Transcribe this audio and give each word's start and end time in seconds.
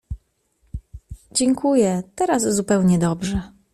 —Dziękuję, 1.31 2.03
teraz 2.15 2.43
zupełnie 2.47 2.99
dobrze. 2.99 3.41